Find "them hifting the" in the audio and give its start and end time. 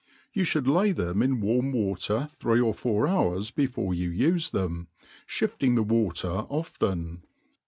4.49-5.83